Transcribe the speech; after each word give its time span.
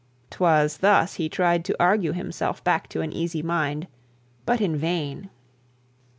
'Twas 0.31 0.77
thus 0.77 1.13
that 1.13 1.17
he 1.21 1.29
tried 1.29 1.63
to 1.63 1.75
argue 1.79 2.11
himself 2.11 2.63
back 2.63 2.89
to 2.89 3.01
an 3.01 3.13
easy 3.13 3.43
mind, 3.43 3.85
but 4.47 4.59
in 4.59 4.75
vain. 4.75 5.29